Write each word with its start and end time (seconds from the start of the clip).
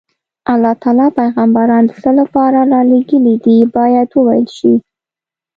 الله 0.53 0.73
تعالی 0.81 1.07
پیغمبران 1.19 1.83
د 1.85 1.91
څه 2.03 2.11
لپاره 2.19 2.59
رالېږلي 2.73 3.35
دي 3.45 3.57
باید 3.75 4.09
وویل 4.11 4.47
شي. 4.57 4.73